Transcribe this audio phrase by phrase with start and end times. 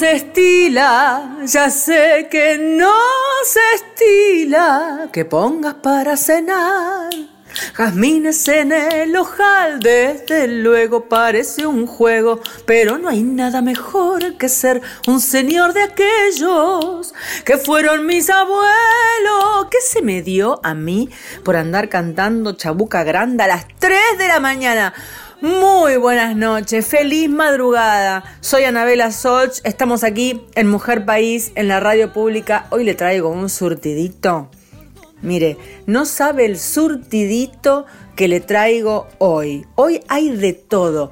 [0.00, 2.94] Se estila, ya sé que no
[3.44, 7.10] se estila que pongas para cenar.
[7.76, 14.48] Jazmines en el ojal, desde luego parece un juego, pero no hay nada mejor que
[14.48, 17.12] ser un señor de aquellos
[17.44, 19.66] que fueron mis abuelos.
[19.70, 21.10] ¿Qué se me dio a mí
[21.44, 24.94] por andar cantando Chabuca Grande a las 3 de la mañana?
[25.42, 28.24] Muy buenas noches, feliz madrugada.
[28.42, 32.66] Soy Anabela Soch, estamos aquí en Mujer País, en la radio pública.
[32.68, 34.50] Hoy le traigo un surtidito.
[35.22, 35.56] Mire,
[35.86, 39.64] no sabe el surtidito que le traigo hoy.
[39.76, 41.10] Hoy hay de todo.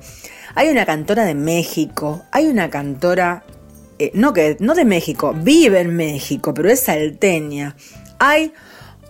[0.55, 3.45] Hay una cantora de México, hay una cantora,
[3.99, 7.77] eh, no, que, no de México, vive en México, pero es salteña.
[8.19, 8.53] Hay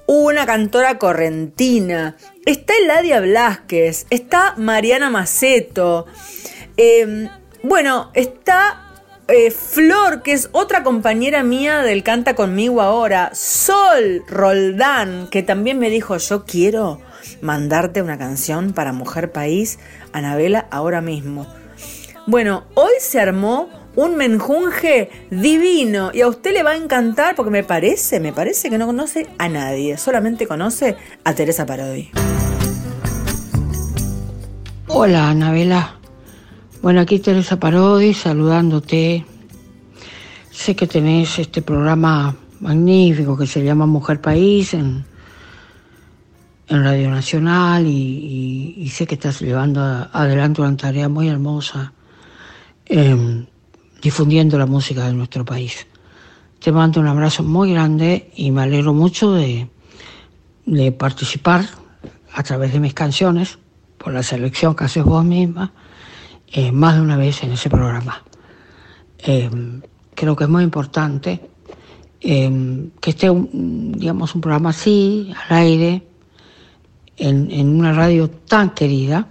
[0.07, 2.17] una cantora correntina,
[2.49, 6.07] está Eladia Blasquez, está Mariana Maceto,
[6.79, 7.29] eh,
[7.63, 15.29] bueno, está eh, Flor, que es otra compañera mía del Canta conmigo ahora, Sol Roldán,
[15.31, 17.03] que también me dijo, yo quiero
[17.43, 19.79] mandarte una canción para Mujer País,
[20.15, 21.47] Anabela, ahora mismo.
[22.27, 27.51] Bueno, hoy se armó un menjunje divino y a usted le va a encantar porque
[27.51, 32.11] me parece, me parece que no conoce a nadie, solamente conoce a Teresa Parodi.
[35.01, 35.95] Hola, Anabela.
[36.83, 39.25] Bueno, aquí Teresa Parodi saludándote.
[40.51, 45.05] Sé que tenés este programa magnífico que se llama Mujer País en,
[46.67, 51.93] en Radio Nacional y, sé que estás llevando adelante una tarea muy hermosa
[52.85, 53.47] em,
[54.03, 55.87] difundiendo la música de nuestro país.
[56.59, 59.71] Te mando un abrazo muy grande y me alegro mucho de,
[60.67, 61.67] de participar
[62.33, 63.61] a través de mis canciones
[63.99, 65.73] por la selección que haces vos misma
[66.53, 68.23] eh, más de una vez en ese programa.
[69.19, 69.51] Eh,
[70.15, 71.41] creo que es muy importante
[72.21, 76.07] eh, que esté, un, digamos, un programa así, al aire,
[77.17, 79.29] en, una radio tan querida,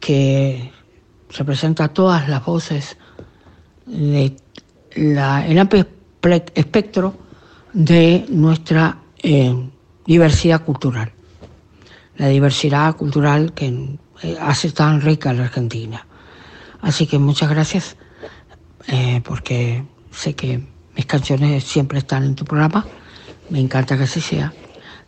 [0.00, 0.72] que
[1.30, 2.96] representa todas las voces
[3.86, 4.36] de
[4.92, 5.86] el amplio
[6.20, 7.14] espe- espectro
[7.72, 8.98] de nuestra
[10.04, 11.12] diversidad cultural.
[12.20, 16.06] La diversidad cultural que eh, hace tan rica la Argentina.
[16.82, 17.96] Así que muchas gracias,
[18.88, 20.62] eh, porque sé que
[20.94, 22.84] mis canciones siempre están en tu programa.
[23.48, 24.52] Me encanta que así sea.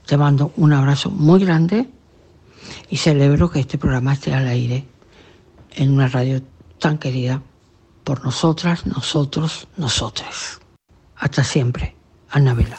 [0.07, 1.87] Te mando un abrazo muy grande
[2.89, 4.87] y celebro que este programa esté al aire
[5.75, 6.41] en una radio
[6.79, 7.43] tan querida
[8.05, 10.61] por nosotras, nosotros, nosotras.
[11.17, 11.95] Hasta siempre,
[12.31, 12.79] Anabela.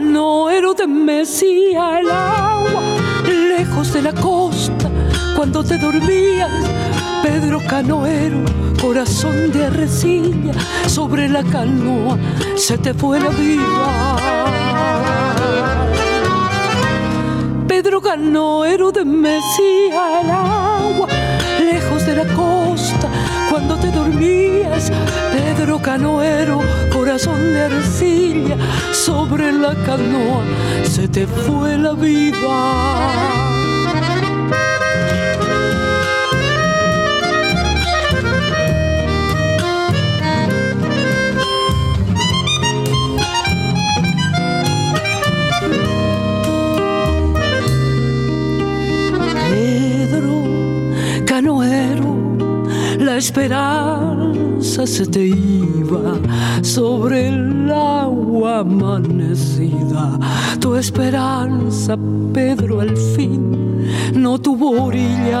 [0.00, 2.82] Canoero te mecía el agua
[3.58, 4.88] lejos de la costa
[5.36, 6.48] cuando te dormías.
[7.22, 8.38] Pedro Canoero,
[8.80, 10.54] corazón de arrecilla,
[10.86, 12.16] sobre la canoa
[12.56, 14.16] se te fue la vida.
[17.68, 21.08] Pedro Canoero de Mesía el agua,
[21.62, 22.69] lejos de la costa,
[23.60, 24.90] cuando te dormías,
[25.32, 26.60] Pedro Canoero,
[26.92, 28.56] corazón de arcilla,
[28.92, 30.44] sobre la canoa
[30.84, 33.50] se te fue la vida
[53.20, 56.18] esperanza se te iba
[56.62, 60.18] sobre el agua amanecida.
[60.58, 61.98] Tu esperanza,
[62.32, 65.38] Pedro, al fin no tuvo orillas.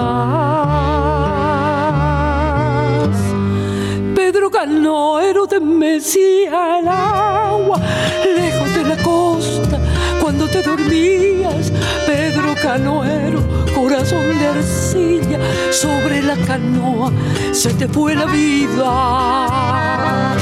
[4.14, 7.80] Pedro canoero de Mesía el agua,
[10.62, 11.72] te dormías,
[12.06, 13.40] Pedro canoero
[13.74, 15.38] corazón de arcilla
[15.72, 17.10] sobre la canoa
[17.52, 20.36] se te fue la vida.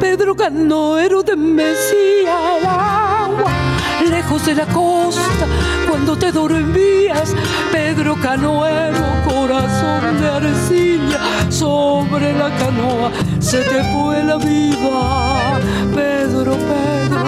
[0.00, 3.52] Pedro canoero de Mesía al agua,
[4.08, 5.46] lejos de la costa,
[5.88, 7.34] cuando te dormías,
[7.72, 8.98] Pedro canoero,
[9.28, 15.60] corazón de arcilla sobre la canoa, se te fue la vida.
[15.94, 17.23] Pedro, Pedro,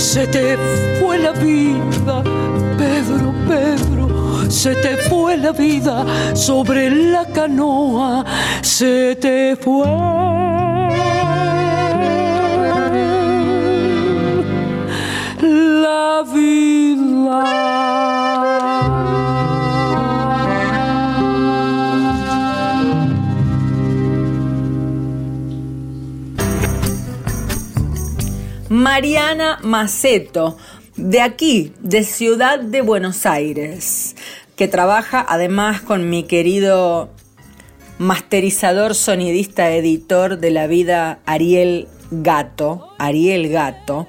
[0.00, 0.56] se te
[0.98, 2.22] fue la vida
[2.78, 8.24] Pedro, Pedro, se te fue la vida sobre la canoa,
[8.62, 9.86] se te fue.
[15.42, 17.69] La vida.
[28.80, 30.56] Mariana Maceto
[30.96, 34.16] de aquí, de Ciudad de Buenos Aires,
[34.56, 37.10] que trabaja además con mi querido
[37.98, 44.08] masterizador, sonidista, editor de la vida Ariel Gato, Ariel Gato,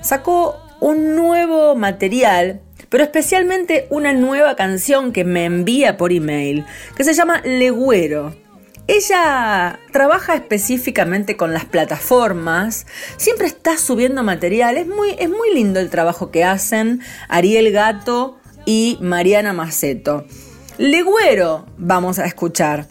[0.00, 2.60] sacó un nuevo material,
[2.90, 6.64] pero especialmente una nueva canción que me envía por email,
[6.96, 8.47] que se llama Legüero
[8.88, 12.86] ella trabaja específicamente con las plataformas,
[13.18, 15.14] siempre está subiendo material, es muy,
[15.54, 20.24] lindo el trabajo que hacen Ariel Gato y Mariana Maceto.
[20.78, 22.86] Legüero vamos a escuchar.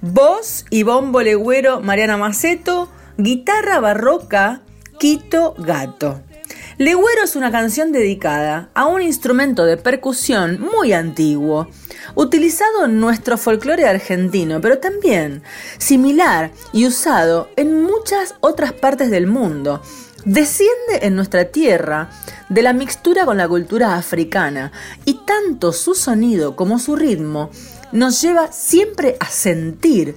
[0.00, 4.62] Voz y bombo legüero Mariana Maceto, guitarra barroca
[4.98, 6.22] Quito Gato.
[6.76, 11.68] Legüero es una canción dedicada a un instrumento de percusión muy antiguo,
[12.16, 15.44] utilizado en nuestro folclore argentino, pero también
[15.78, 19.82] similar y usado en muchas otras partes del mundo.
[20.24, 22.10] Desciende en nuestra tierra
[22.48, 24.72] de la mixtura con la cultura africana
[25.04, 27.50] y tanto su sonido como su ritmo
[27.92, 30.16] nos lleva siempre a sentir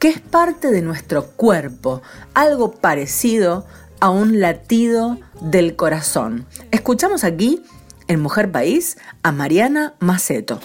[0.00, 2.02] que es parte de nuestro cuerpo,
[2.34, 3.66] algo parecido
[4.00, 6.46] a un latido del corazón.
[6.70, 7.62] Escuchamos aquí,
[8.08, 10.60] en Mujer País, a Mariana Maceto.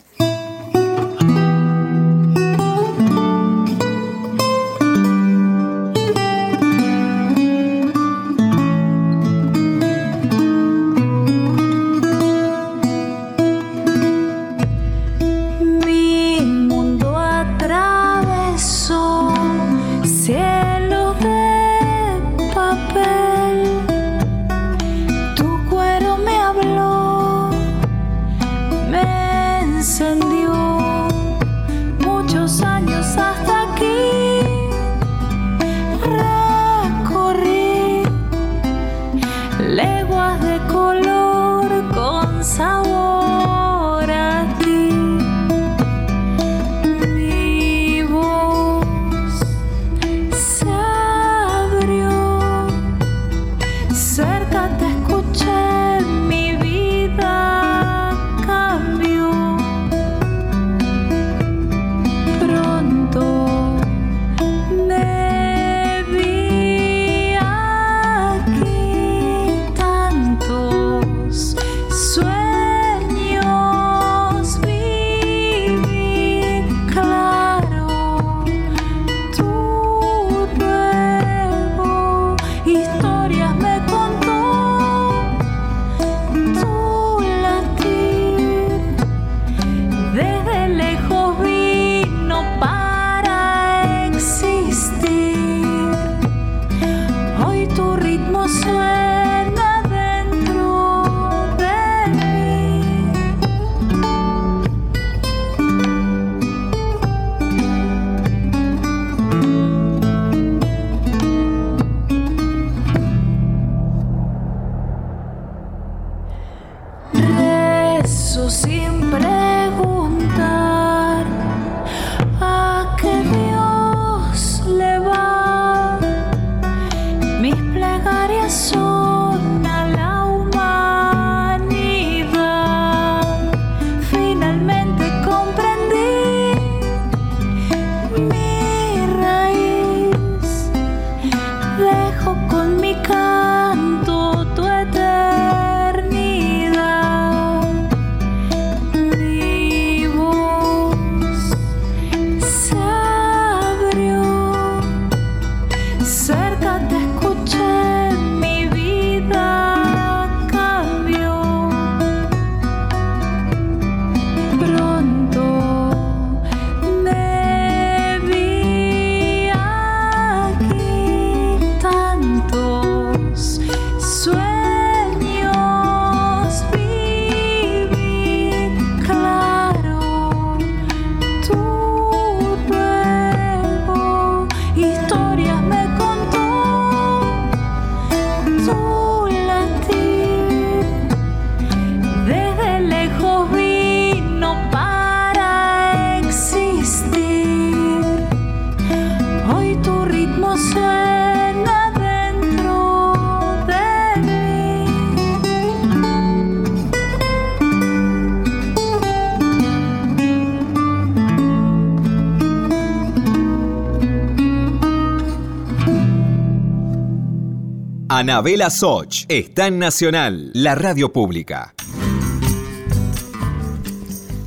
[218.38, 221.74] Anabela Soch está en Nacional, la radio pública.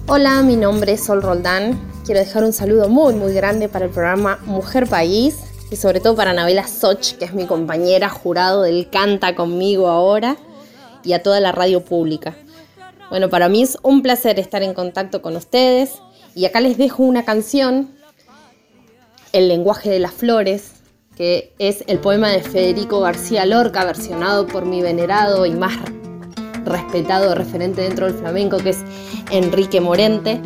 [0.06, 1.76] Hola, mi nombre es Sol Roldán.
[2.06, 5.38] Quiero dejar un saludo muy muy grande para el programa Mujer País
[5.72, 10.36] y sobre todo para Anabela Soch, que es mi compañera jurado del Canta conmigo ahora,
[11.02, 12.36] y a toda la radio pública.
[13.10, 15.94] Bueno, para mí es un placer estar en contacto con ustedes
[16.36, 17.90] y acá les dejo una canción,
[19.32, 20.79] El lenguaje de las flores,
[21.20, 25.74] que es el poema de Federico García Lorca, versionado por mi venerado y más
[26.64, 28.78] respetado referente dentro del flamenco, que es
[29.30, 30.40] Enrique Morente,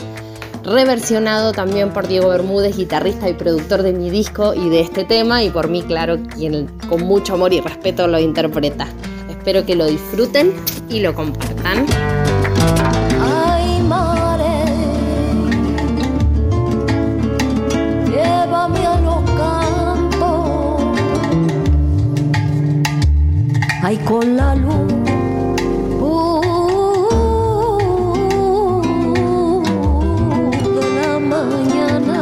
[0.65, 5.45] reversionado también por Diego Bermúdez, guitarrista y productor de mi disco y de este tema,
[5.45, 8.89] y por mí, claro, quien con mucho amor y respeto lo interpreta.
[9.31, 10.53] Espero que lo disfruten
[10.89, 11.87] y lo compartan.
[23.85, 24.93] Ay con la luz.
[30.77, 32.19] de la mañana.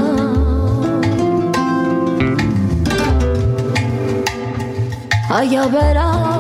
[5.31, 6.32] Allá verá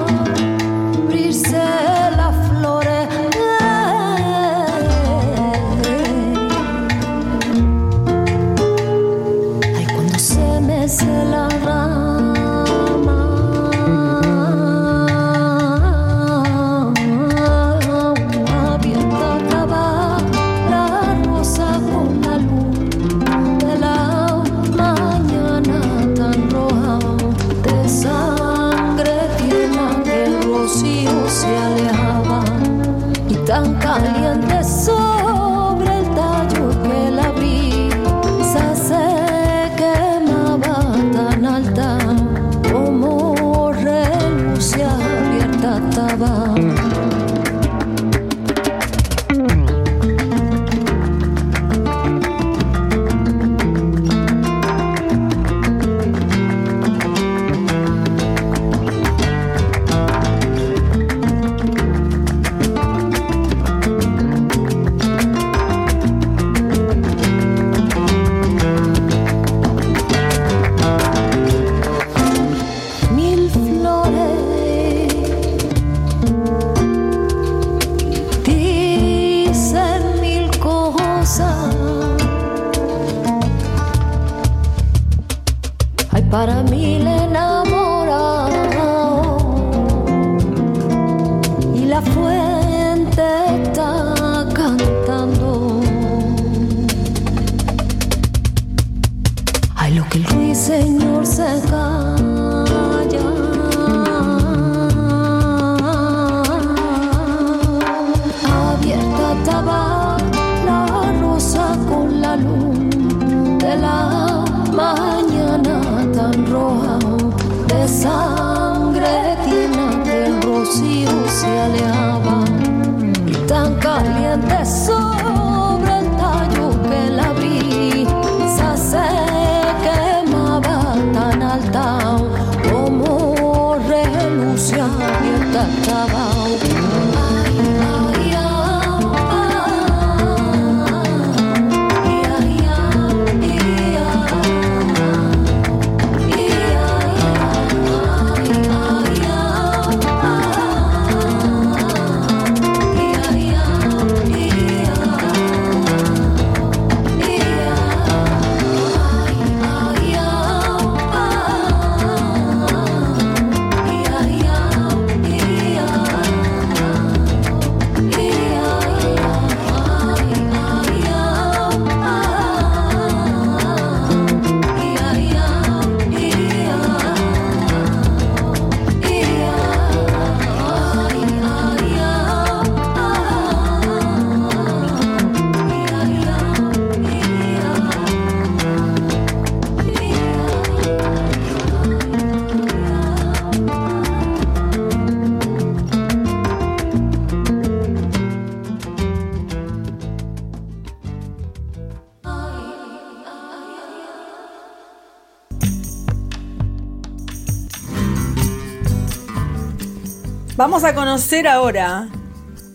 [210.62, 212.08] Vamos a conocer ahora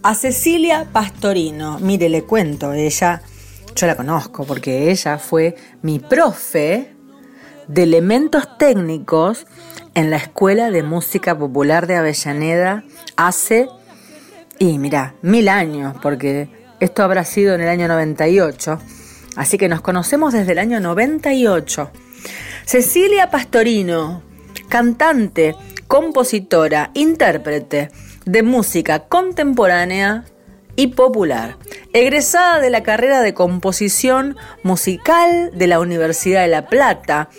[0.04, 1.80] a Cecilia Pastorino.
[1.80, 3.22] Mire, le cuento, ella,
[3.78, 6.94] yo la conozco porque ella fue mi profe
[7.70, 9.48] de elementos técnicos
[9.96, 12.84] en la Escuela de Música Popular de Avellaneda
[13.16, 13.70] hace,
[14.60, 16.50] y mira, mil años, porque
[16.82, 18.80] esto habrá sido en el año 98,
[19.38, 21.90] así que nos conocemos desde el año 98.
[22.66, 24.24] Cecilia Pastorino,
[24.68, 25.56] cantante,
[25.88, 27.90] compositora, intérprete
[28.26, 30.26] de música contemporánea
[30.76, 31.58] y popular,
[31.92, 37.30] egresada de la carrera de composición musical de la Universidad de La Plata,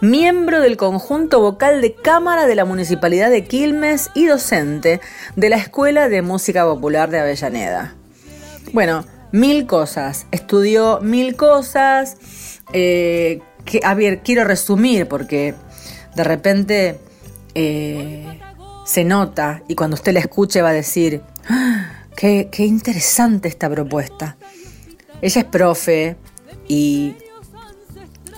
[0.00, 5.02] miembro del conjunto vocal de cámara de la Municipalidad de Quilmes y docente
[5.36, 7.94] de la Escuela de Música Popular de Avellaneda.
[8.72, 12.16] Bueno, mil cosas, estudió mil cosas,
[12.72, 15.54] eh, que, a ver, quiero resumir porque
[16.16, 17.00] de repente
[17.54, 18.40] eh,
[18.84, 21.98] se nota y cuando usted la escuche va a decir, ¡Ah!
[22.18, 24.36] Qué, interesante esta propuesta.
[25.22, 26.16] Ella es profe
[26.66, 27.14] y,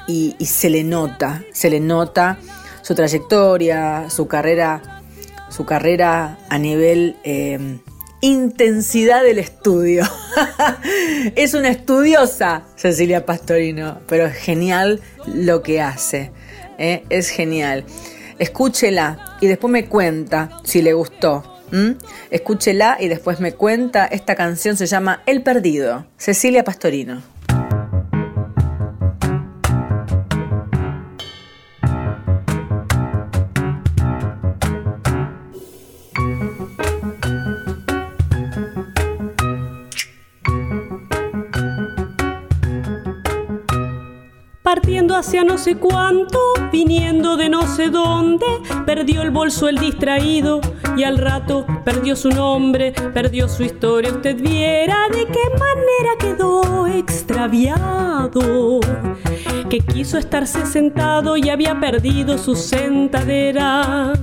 [0.06, 2.36] y, se le nota, se le nota
[2.82, 5.00] su trayectoria, su carrera,
[5.48, 7.78] su carrera a nivel em,
[8.20, 10.04] intensidad del estudio.
[11.34, 16.32] es una estudiosa Cecilia Pastorino, pero es genial lo que hace.
[16.76, 17.04] ¿eh?
[17.08, 17.86] Es genial.
[18.40, 21.58] Escúchela y después me cuenta si le gustó.
[21.70, 21.90] ¿Mm?
[22.30, 24.06] Escúchela y después me cuenta.
[24.06, 27.22] Esta canción se llama El Perdido, Cecilia Pastorino.
[45.20, 46.38] Hacia no sé cuánto,
[46.72, 48.46] viniendo de no sé dónde,
[48.86, 50.62] perdió el bolso el distraído
[50.96, 54.12] y al rato perdió su nombre, perdió su historia.
[54.12, 58.80] Usted viera de qué manera quedó extraviado,
[59.68, 64.14] que quiso estarse sentado y había perdido su sentadera.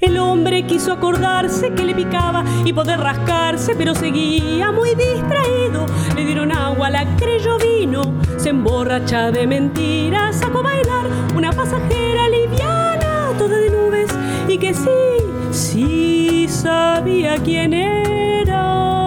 [0.00, 5.84] El hombre quiso acordarse que le picaba y poder rascarse, pero seguía muy distraído.
[6.16, 12.30] Le dieron agua, la creyó vino, se emborracha de mentiras, sacó a bailar una pasajera
[12.30, 14.10] liviana, toda de nubes,
[14.48, 14.88] y que sí,
[15.50, 18.99] sí sabía quién era.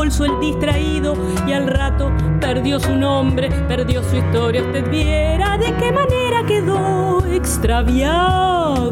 [0.00, 1.14] Bolso el distraído
[1.46, 2.10] y al rato
[2.40, 4.62] perdió su nombre, perdió su historia.
[4.62, 8.90] Usted viera de qué manera quedó extraviado,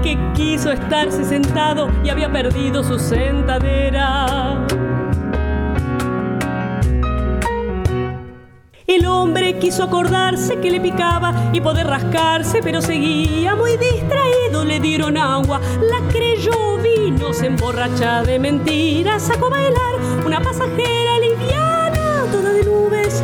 [0.00, 4.64] que quiso estarse sentado y había perdido su sentadera.
[8.90, 14.64] El hombre quiso acordarse que le picaba y poder rascarse, pero seguía muy distraído.
[14.64, 19.94] Le dieron agua, la creyó vino, se emborracha de mentiras, sacó a bailar
[20.26, 23.22] una pasajera liviana, toda de nubes,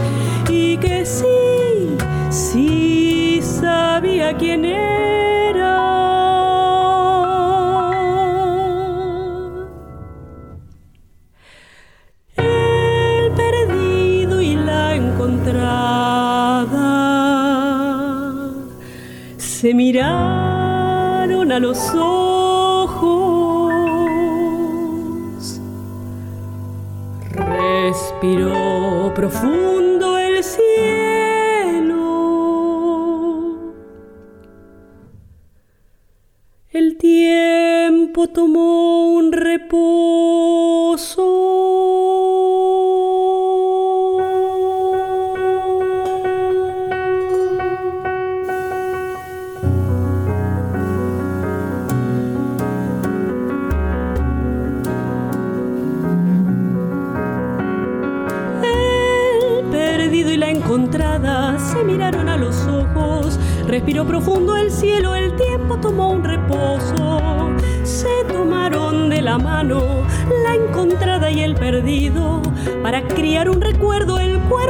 [0.49, 1.97] y que sí,
[2.31, 5.16] sí sabía quién era.
[21.61, 23.73] Los ojos.
[27.33, 30.67] Respiró profundo el cielo.
[36.71, 38.66] El tiempo tomó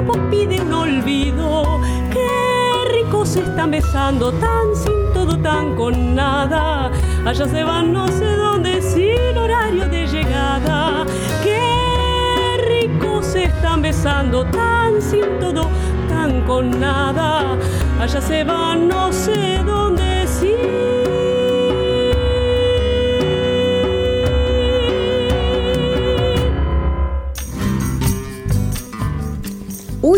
[0.06, 1.80] cuerpos piden olvido.
[2.10, 6.90] Qué ricos se están besando, tan sin todo, tan con nada.
[7.24, 11.04] Allá se van no sé dónde, sin horario de llegada.
[11.42, 15.68] Qué ricos se están besando, tan sin todo,
[16.08, 17.56] tan con nada.
[18.00, 20.95] Allá se van no sé dónde, sin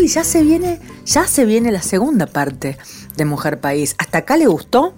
[0.09, 2.77] ya se viene, ya se viene la segunda parte
[3.15, 3.95] de Mujer País.
[3.99, 4.93] ¿Hasta acá le gustó?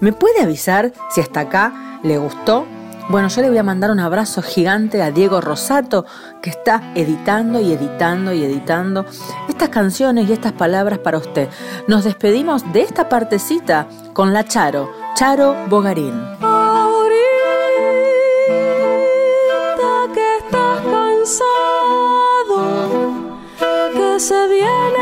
[0.00, 2.66] ¿Me puede avisar si hasta acá le gustó?
[3.08, 6.06] Bueno, yo le voy a mandar un abrazo gigante a Diego Rosato,
[6.40, 9.04] que está editando y editando y editando
[9.48, 11.48] estas canciones y estas palabras para usted.
[11.88, 16.51] Nos despedimos de esta partecita con la Charo, Charo Bogarín.
[24.22, 25.01] se viene.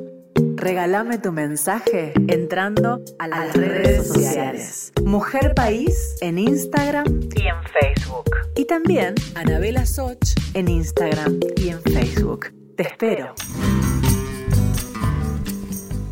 [0.61, 4.93] regálame tu mensaje entrando a las redes sociales.
[5.03, 8.29] Mujer País en Instagram y en Facebook.
[8.55, 12.53] Y también Anabela Soch en Instagram y en Facebook.
[12.77, 13.33] Te espero.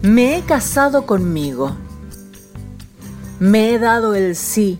[0.01, 1.77] Me he casado conmigo.
[3.39, 4.79] Me he dado el sí.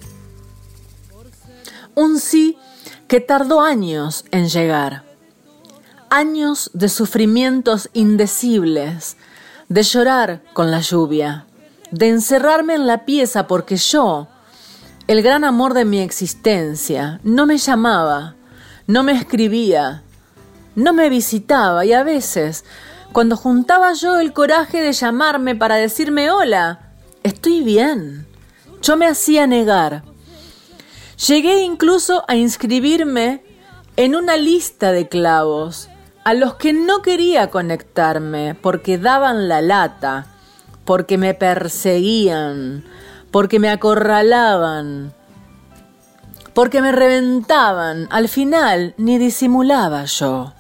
[1.93, 2.57] Un sí
[3.07, 5.03] que tardó años en llegar.
[6.09, 9.15] Años de sufrimientos indecibles,
[9.69, 11.45] de llorar con la lluvia,
[11.91, 14.27] de encerrarme en la pieza porque yo,
[15.07, 18.35] el gran amor de mi existencia, no me llamaba,
[18.87, 20.01] no me escribía,
[20.75, 22.65] no me visitaba y a veces,
[23.11, 28.25] cuando juntaba yo el coraje de llamarme para decirme hola, estoy bien,
[28.81, 30.03] yo me hacía negar.
[31.27, 33.43] Llegué incluso a inscribirme
[33.97, 35.88] en una lista de clavos
[36.23, 40.27] a los que no quería conectarme porque daban la lata,
[40.85, 42.83] porque me perseguían,
[43.31, 45.13] porque me acorralaban,
[46.53, 48.07] porque me reventaban.
[48.09, 50.53] Al final ni disimulaba yo.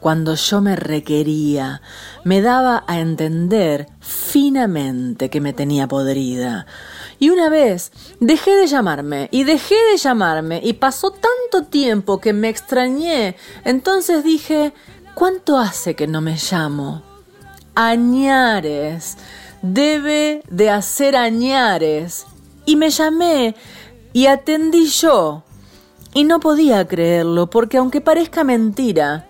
[0.00, 1.82] Cuando yo me requería,
[2.24, 6.66] me daba a entender finamente que me tenía podrida.
[7.18, 12.32] Y una vez dejé de llamarme y dejé de llamarme y pasó tanto tiempo que
[12.32, 13.36] me extrañé.
[13.64, 14.72] Entonces dije,
[15.14, 17.02] ¿cuánto hace que no me llamo?
[17.74, 19.18] Añares.
[19.60, 22.24] Debe de hacer añares.
[22.64, 23.54] Y me llamé
[24.14, 25.42] y atendí yo.
[26.14, 29.29] Y no podía creerlo porque aunque parezca mentira,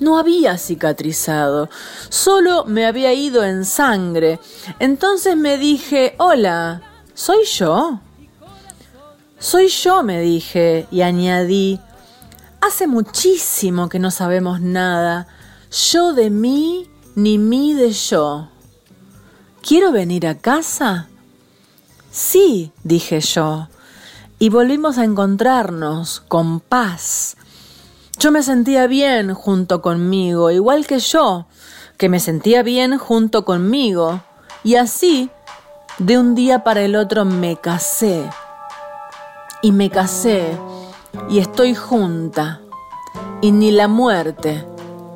[0.00, 1.68] no había cicatrizado,
[2.08, 4.40] solo me había ido en sangre.
[4.78, 6.82] Entonces me dije, hola,
[7.14, 8.00] ¿soy yo?
[9.38, 11.80] Soy yo, me dije, y añadí,
[12.60, 15.26] hace muchísimo que no sabemos nada,
[15.90, 18.48] yo de mí, ni mí de yo.
[19.60, 21.08] ¿Quiero venir a casa?
[22.10, 23.68] Sí, dije yo,
[24.38, 27.36] y volvimos a encontrarnos con paz
[28.22, 31.46] yo me sentía bien junto conmigo, igual que yo,
[31.96, 34.20] que me sentía bien junto conmigo.
[34.62, 35.28] Y así,
[35.98, 38.22] de un día para el otro me casé.
[39.60, 40.56] Y me casé
[41.28, 42.60] y estoy junta.
[43.40, 44.64] Y ni la muerte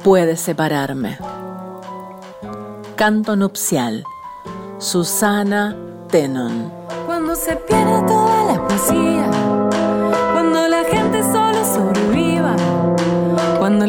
[0.03, 1.17] puede separarme.
[2.97, 4.03] Canto nupcial.
[4.79, 5.77] Susana
[6.11, 6.73] Tenon.
[7.07, 9.31] Cuando se pierde toda la poesía,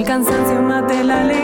[0.08, 1.37] cansancio mate la alegría,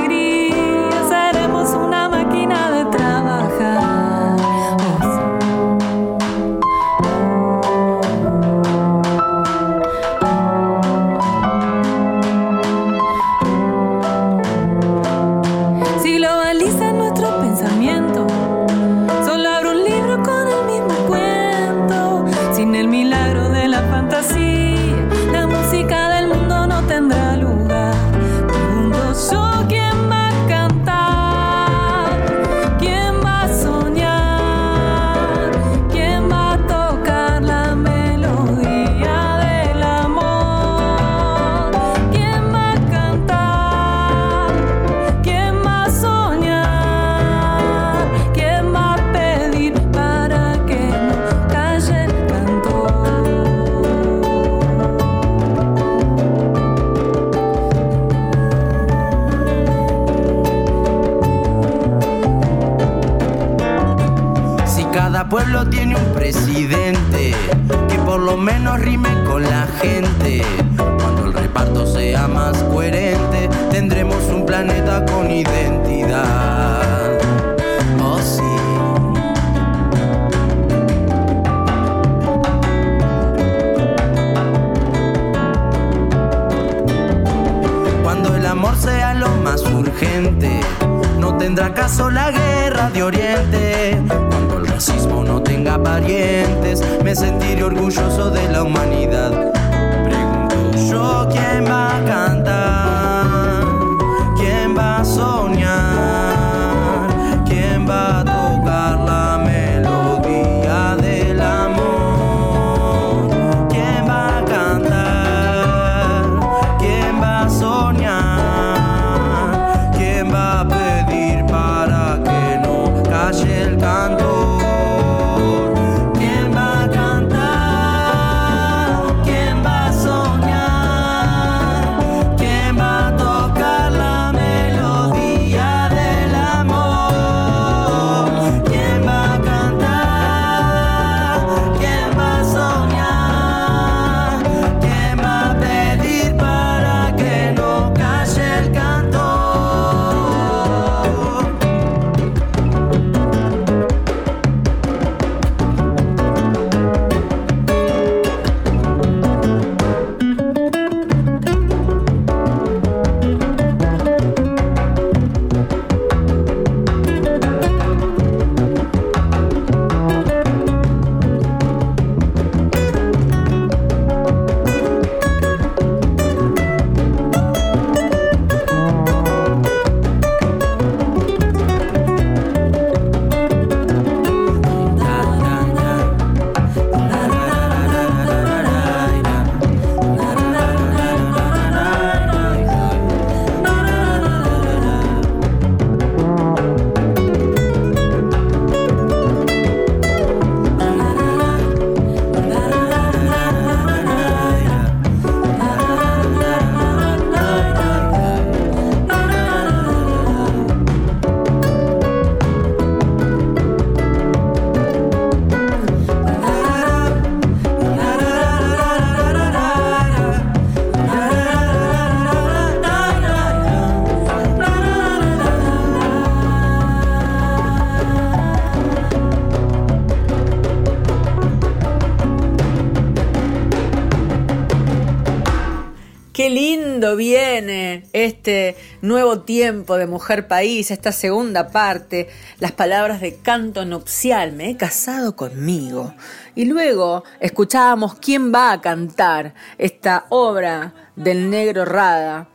[237.15, 244.53] viene este nuevo tiempo de Mujer País, esta segunda parte, las palabras de canto nupcial,
[244.53, 246.13] me he casado conmigo.
[246.55, 252.47] Y luego escuchábamos quién va a cantar esta obra del negro Rada,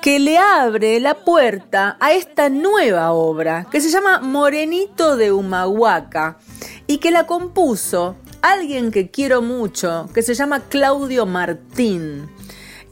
[0.00, 6.38] que le abre la puerta a esta nueva obra que se llama Morenito de Humahuaca
[6.86, 12.28] y que la compuso alguien que quiero mucho, que se llama Claudio Martín.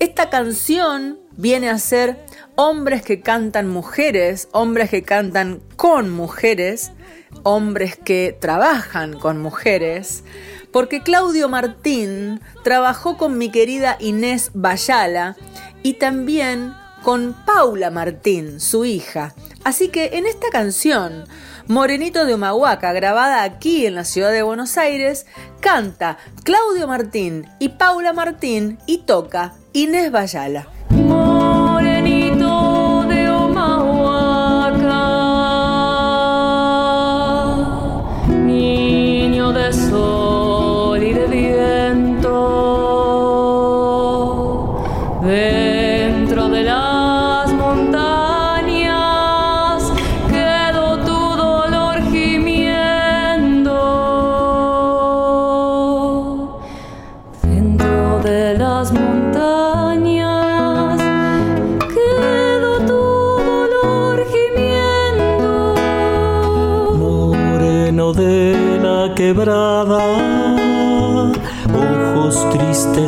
[0.01, 2.25] Esta canción viene a ser
[2.55, 6.93] hombres que cantan mujeres, hombres que cantan con mujeres,
[7.43, 10.23] hombres que trabajan con mujeres,
[10.73, 15.37] porque Claudio Martín trabajó con mi querida Inés Bayala
[15.83, 19.35] y también con Paula Martín, su hija.
[19.65, 21.25] Así que en esta canción,
[21.69, 25.27] Morenito de Humahuaca, grabada aquí en la ciudad de Buenos Aires,
[25.61, 30.67] canta Claudio Martín y Paula Martín y toca Inés Bayala.
[30.89, 32.47] Morenito
[33.07, 34.79] de Omahuaca,
[38.47, 40.18] niño de sol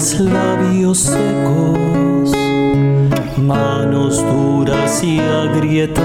[0.00, 2.32] labios secos,
[3.36, 6.00] manos duras y agrietadas,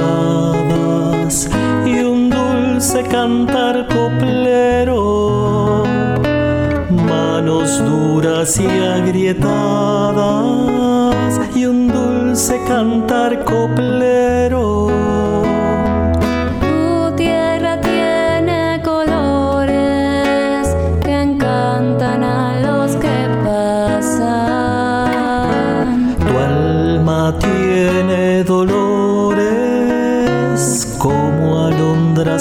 [1.85, 5.13] y un dulce cantar coplero.
[7.07, 9.39] Manos duras y agrietadas,
[11.55, 15.14] y un dulce cantar coplero.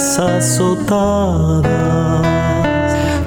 [0.04, 1.64] Alondras azotadas.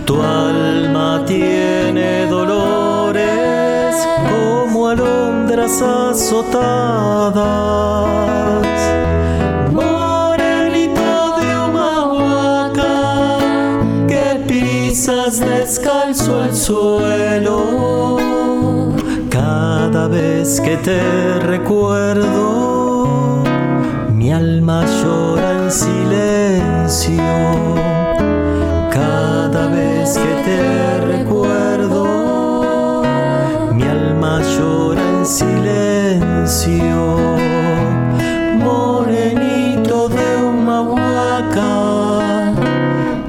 [0.05, 3.95] Tu alma tiene dolores
[4.30, 7.38] como alondras azotadas.
[9.71, 12.95] Morenito de Humahuaca,
[14.07, 18.17] que pisas descalzo el suelo.
[19.30, 23.07] Cada vez que te recuerdo,
[24.13, 26.46] mi alma llora en silencio.
[28.89, 33.03] Cada vez que te recuerdo,
[33.73, 37.17] mi alma llora en silencio.
[38.63, 41.73] Morenito de Humahuaca,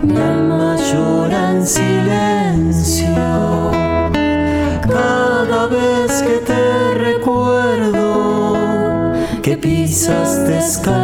[0.02, 3.08] mi alma llora en silencio.
[4.88, 8.06] Cada vez que te recuerdo
[9.42, 10.97] que pisas descalzo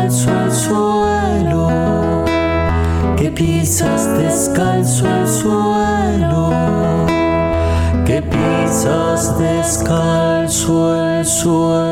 [9.39, 11.85] descalzo el suelo.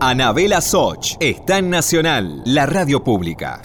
[0.00, 3.60] Anabela Soch está en Nacional, la radio pública.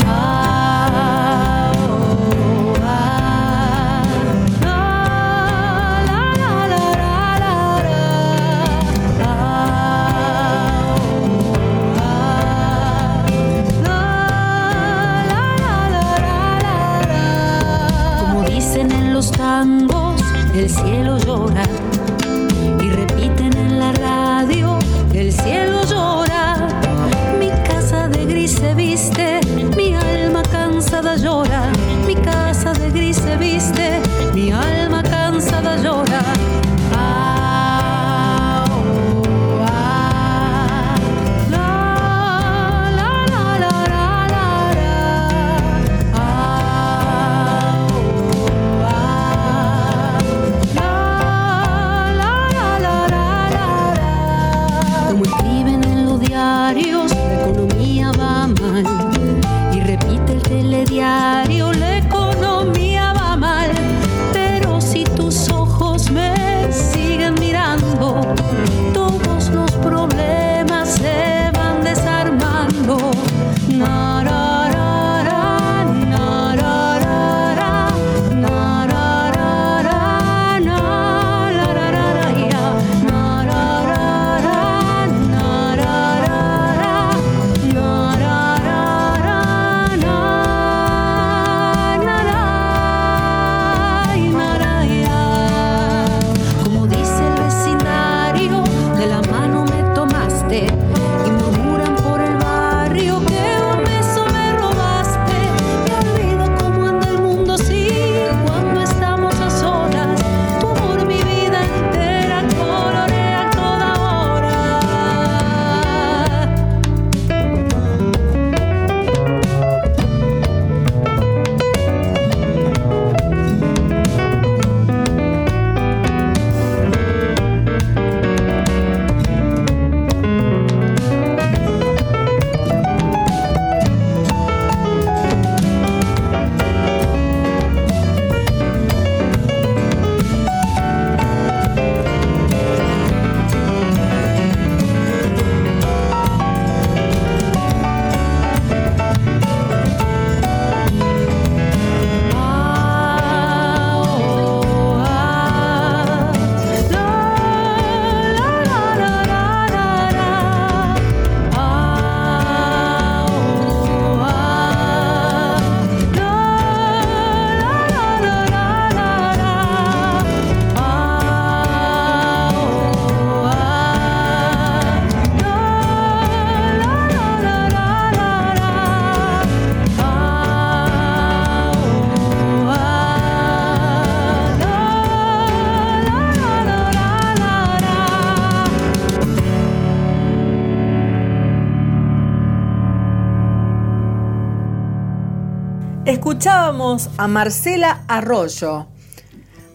[196.89, 198.87] A Marcela Arroyo.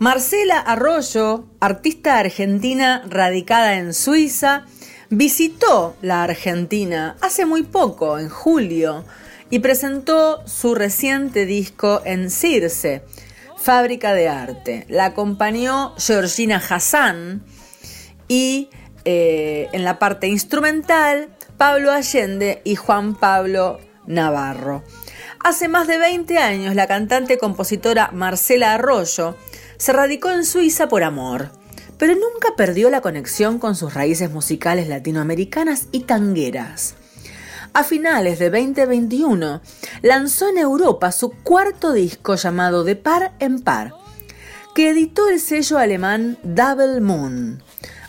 [0.01, 4.65] Marcela Arroyo, artista argentina radicada en Suiza,
[5.11, 9.05] visitó la Argentina hace muy poco, en julio,
[9.49, 13.05] y presentó su reciente disco en Circe,
[13.57, 14.85] Fábrica de Arte.
[14.89, 17.45] La acompañó Georgina Hassan
[18.27, 18.71] y
[19.05, 24.83] eh, en la parte instrumental Pablo Allende y Juan Pablo Navarro.
[25.45, 29.37] Hace más de 20 años la cantante compositora Marcela Arroyo
[29.77, 31.51] se radicó en Suiza por amor,
[31.99, 36.95] pero nunca perdió la conexión con sus raíces musicales latinoamericanas y tangueras.
[37.75, 39.61] A finales de 2021
[40.01, 43.93] lanzó en Europa su cuarto disco llamado De Par en Par,
[44.75, 47.63] que editó el sello alemán Double Moon.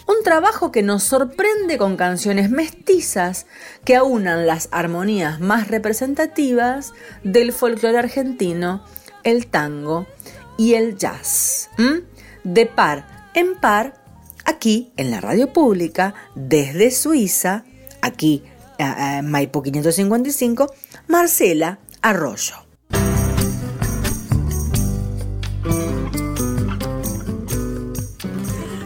[0.07, 3.47] Un trabajo que nos sorprende con canciones mestizas
[3.83, 6.93] que aunan las armonías más representativas
[7.23, 8.85] del folclore argentino,
[9.23, 10.05] el tango
[10.57, 11.69] y el jazz.
[12.43, 14.03] De par en par,
[14.45, 17.63] aquí en la radio pública, desde Suiza,
[18.01, 18.43] aquí
[18.77, 20.71] en Maipo 555,
[21.07, 22.64] Marcela Arroyo.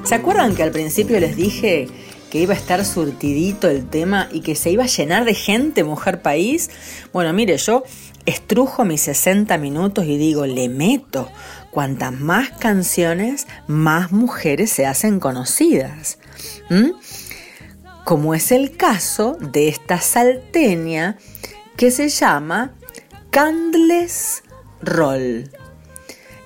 [0.09, 1.87] ¿Se acuerdan que al principio les dije
[2.31, 5.83] que iba a estar surtidito el tema y que se iba a llenar de gente,
[5.83, 6.71] mujer país?
[7.13, 7.83] Bueno, mire, yo
[8.25, 11.29] estrujo mis 60 minutos y digo, le meto.
[11.69, 16.17] Cuantas más canciones, más mujeres se hacen conocidas.
[18.03, 21.19] Como es el caso de esta salteña
[21.77, 22.73] que se llama
[23.29, 24.41] Candles
[24.81, 25.51] Roll.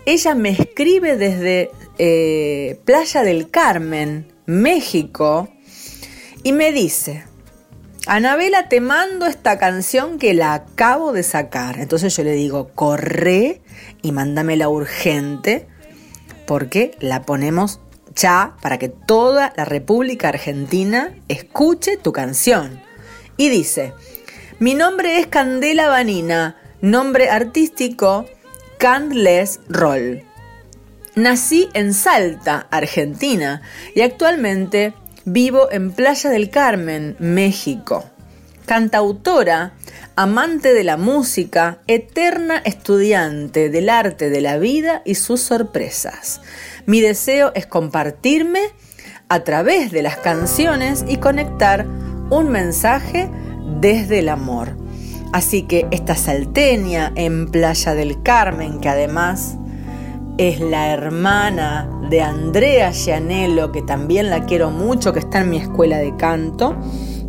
[0.06, 5.50] Ella me escribe desde eh, Playa del Carmen, México,
[6.44, 7.24] y me dice,
[8.06, 11.80] Anabela, te mando esta canción que la acabo de sacar.
[11.80, 13.62] Entonces yo le digo, corre
[14.02, 15.68] y mándamela urgente,
[16.46, 17.80] porque la ponemos
[18.14, 22.82] ya para que toda la República Argentina escuche tu canción.
[23.38, 23.94] Y dice,
[24.60, 28.26] mi nombre es Candela Vanina, nombre artístico
[28.78, 30.24] Candless Roll.
[31.16, 33.62] Nací en Salta, Argentina,
[33.94, 34.96] y actualmente
[35.26, 38.06] vivo en Playa del Carmen, México.
[38.66, 39.74] Cantautora,
[40.16, 46.42] amante de la música, eterna estudiante del arte de la vida y sus sorpresas.
[46.88, 48.62] Mi deseo es compartirme
[49.30, 51.86] a través de las canciones y conectar
[52.32, 53.30] un mensaje
[53.80, 54.76] desde el amor.
[55.32, 59.58] Así que esta salteña en Playa del Carmen, que además
[60.38, 65.58] es la hermana de Andrea Gianello, que también la quiero mucho, que está en mi
[65.58, 66.76] escuela de canto,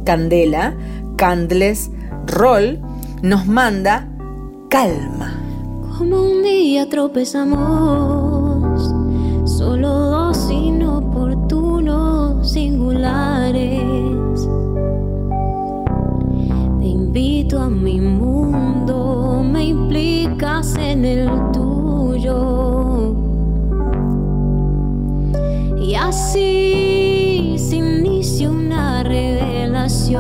[0.05, 0.77] Candela,
[1.17, 1.91] Candles
[2.27, 2.81] Roll,
[3.23, 4.09] nos manda
[4.71, 5.35] calma.
[5.99, 8.95] Como un día tropezamos,
[9.45, 13.83] solo dos inoportunos singulares.
[16.81, 21.64] Te invito a mi mundo, me implicas en el tuyo.
[25.87, 30.17] Y así se inicia una revelación.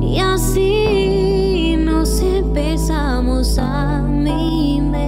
[0.00, 5.06] Y así nos empezamos a mimetizar.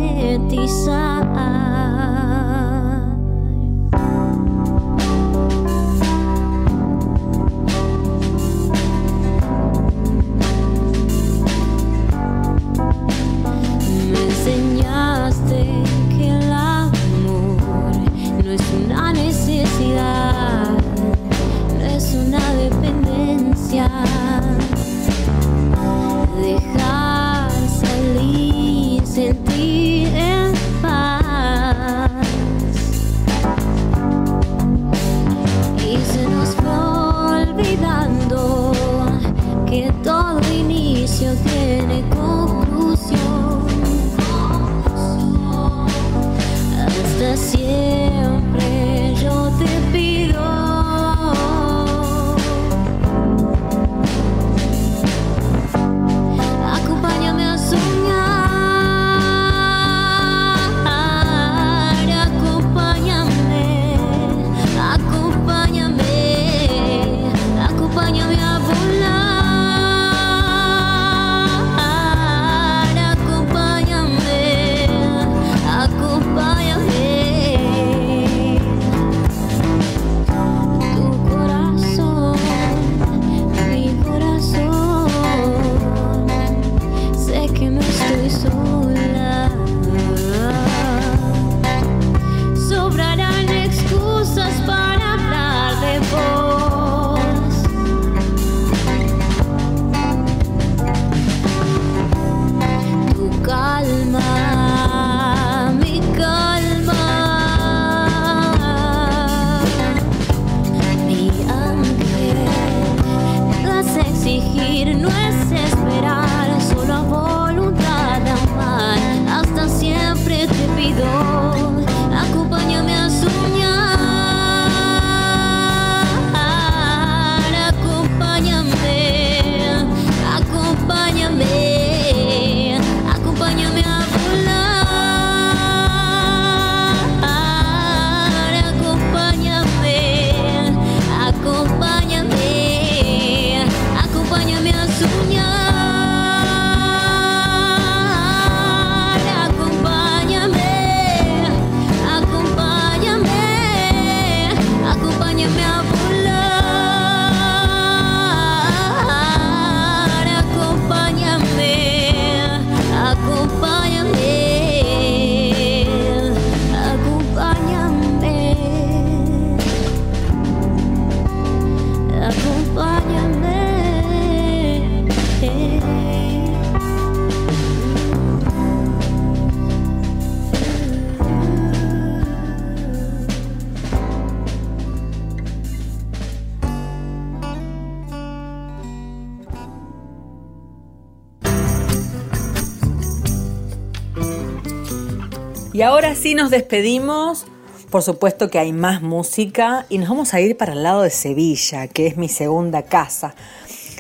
[196.39, 197.47] Nos despedimos.
[197.91, 201.11] Por supuesto que hay más música y nos vamos a ir para el lado de
[201.11, 203.34] Sevilla, que es mi segunda casa,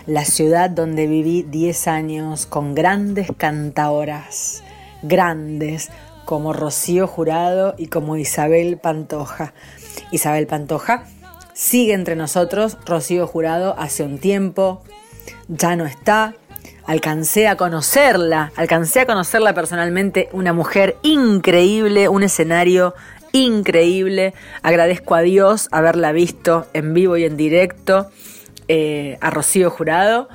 [0.06, 4.62] la ciudad donde viví 10 años con grandes cantaoras,
[5.02, 5.90] grandes
[6.26, 9.52] como Rocío Jurado y como Isabel Pantoja.
[10.12, 11.06] Isabel Pantoja
[11.54, 14.84] sigue entre nosotros, Rocío Jurado hace un tiempo,
[15.48, 16.36] ya no está,
[16.88, 22.94] alcancé a conocerla, alcancé a conocerla personalmente, una mujer increíble, un escenario
[23.32, 24.32] increíble.
[24.62, 28.08] Agradezco a Dios haberla visto en vivo y en directo,
[28.68, 30.30] eh, a Rocío Jurado.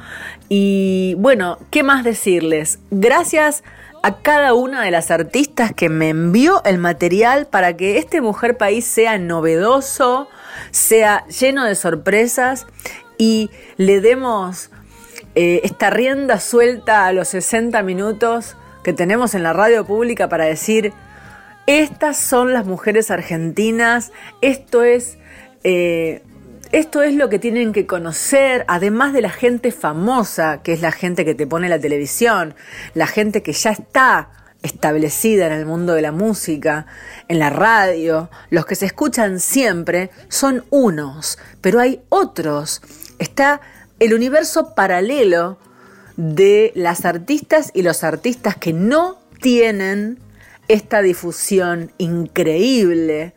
[0.48, 2.78] Y bueno, ¿qué más decirles?
[2.92, 3.64] Gracias
[4.04, 8.58] a cada una de las artistas que me envió el material para que este Mujer
[8.58, 10.28] País sea novedoso,
[10.70, 12.68] sea lleno de sorpresas
[13.18, 14.70] y le demos
[15.36, 20.46] eh, esta rienda suelta a los 60 minutos que tenemos en la radio pública para
[20.46, 20.94] decir,
[21.66, 24.12] estas son las mujeres argentinas,
[24.42, 25.18] esto es,
[25.64, 26.22] eh,
[26.72, 30.92] esto es lo que tienen que conocer, además de la gente famosa, que es la
[30.92, 32.54] gente que te pone la televisión,
[32.94, 34.30] la gente que ya está
[34.62, 36.86] establecida en el mundo de la música,
[37.28, 42.82] en la radio, los que se escuchan siempre son unos, pero hay otros.
[43.20, 43.62] Está
[44.00, 45.58] el universo paralelo
[46.18, 50.20] de las artistas y los artistas que no tienen
[50.68, 53.34] esta difusión increíble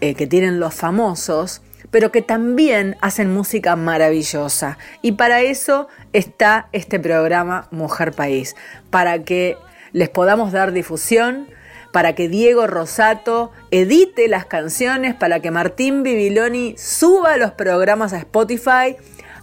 [0.00, 4.78] eh, que tienen los famosos, pero que también hacen música maravillosa.
[5.02, 8.56] Y para eso está este programa Mujer País,
[8.90, 9.58] para que
[9.92, 11.48] les podamos dar difusión,
[11.92, 18.18] para que Diego Rosato edite las canciones, para que Martín Bibiloni suba los programas a
[18.18, 18.96] Spotify,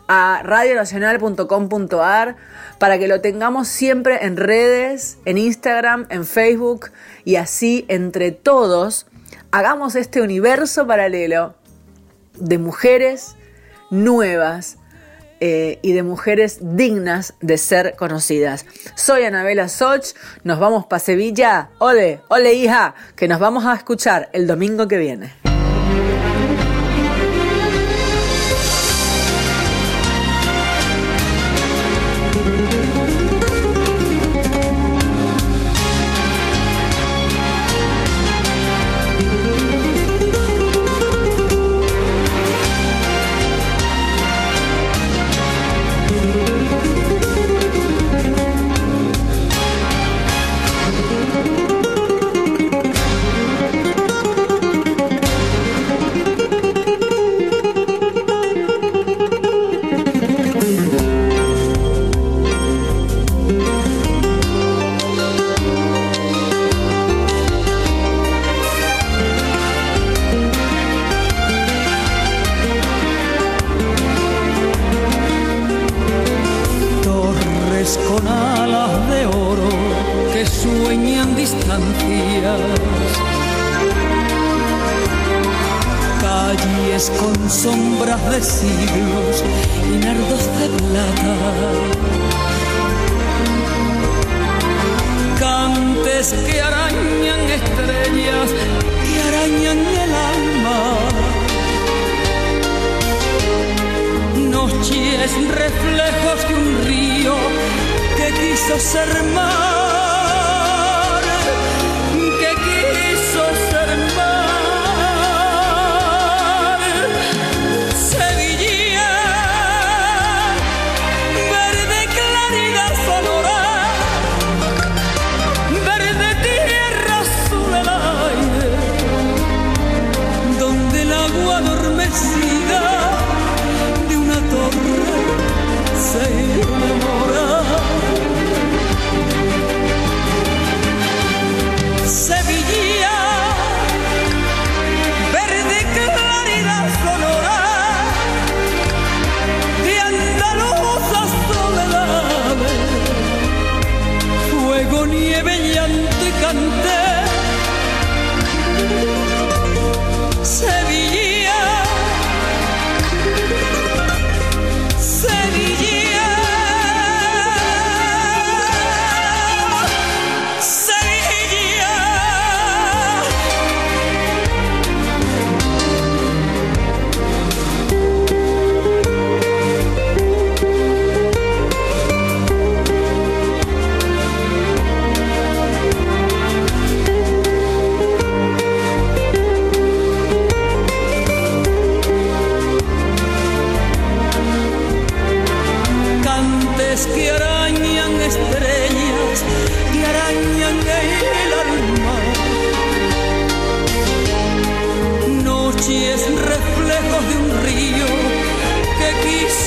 [0.08, 2.36] a radionacional.com.ar,
[2.80, 6.92] para que lo tengamos siempre en redes, en Instagram, en Facebook
[7.26, 9.08] y así entre todos
[9.52, 11.56] hagamos este universo paralelo
[12.36, 13.36] de mujeres
[13.90, 14.78] nuevas
[15.40, 18.66] eh, y de mujeres dignas de ser conocidas.
[18.96, 21.70] Soy Anabela Soch, nos vamos para Sevilla.
[21.78, 25.47] Ole, ole hija, que nos vamos a escuchar el domingo que viene.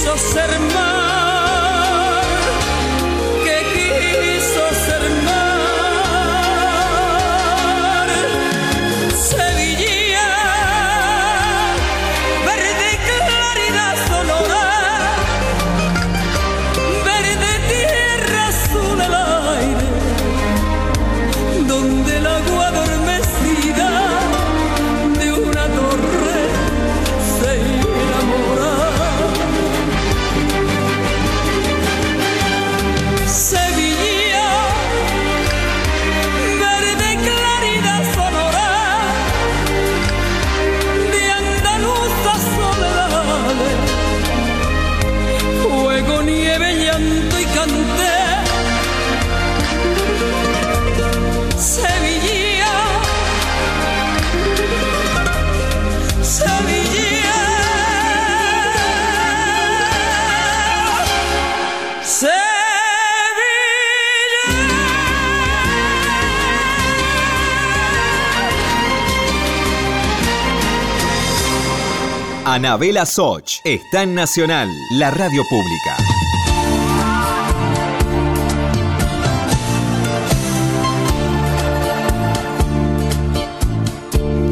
[0.03, 0.89] esos hermanos.
[72.61, 75.96] Anabela Soch está en Nacional, la radio pública.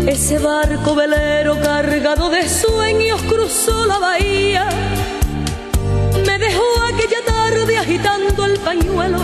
[0.06, 4.70] Ese barco velero cargado de sueños cruzó la bahía.
[6.24, 9.18] Me dejó aquella tarde agitando el pañuelo,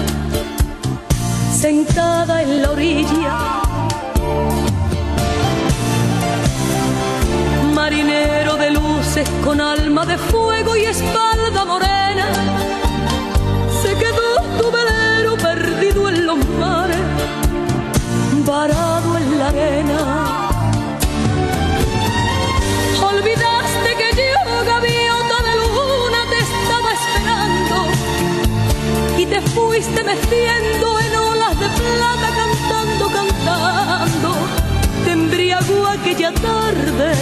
[1.59, 3.62] sentada en la orilla.
[7.72, 8.34] Marinero
[9.45, 12.27] con alma de fuego y espalda morena,
[13.83, 16.99] se quedó tu velero perdido en los mares,
[18.47, 20.49] varado en la arena.
[23.03, 27.77] Olvidaste que yo, gaviota de luna, te estaba esperando
[29.18, 34.31] y te fuiste meciendo en olas de plata, cantando, cantando.
[35.05, 37.12] Te embriagó aquella tarde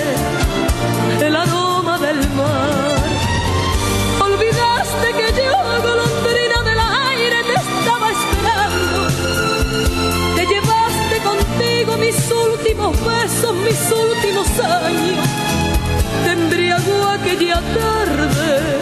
[1.21, 1.72] el aroma
[2.03, 2.97] del mar.
[4.21, 5.57] Olvidaste que yo,
[5.89, 9.01] golondrina del aire, te estaba esperando.
[10.37, 15.27] Te llevaste contigo mis últimos besos, mis últimos años
[16.25, 18.81] te embriagó aquella tarde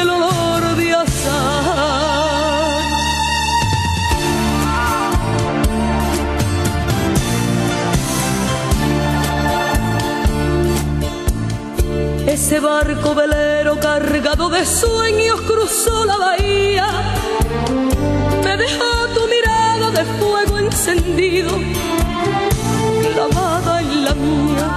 [0.00, 1.95] el olor de azar.
[12.36, 16.86] Ese barco velero cargado de sueños cruzó la bahía.
[18.44, 21.50] Me dejó tu mirada de fuego encendido,
[23.14, 24.68] clavada en la mía.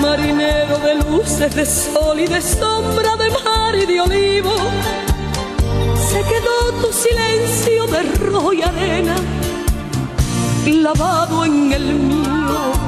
[0.00, 4.54] marinero de luces, de sol y de sombra, de mar y de olivo.
[6.08, 9.16] Se quedó tu silencio de rojo y arena,
[10.64, 12.87] clavado en el mío.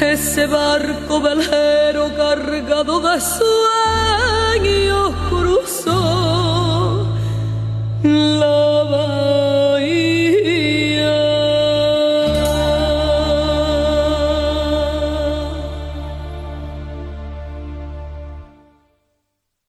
[0.02, 7.08] Ese barco velero cargado de sueños cruzó